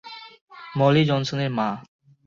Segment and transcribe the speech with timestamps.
[0.75, 1.69] মলি জনসনের মা।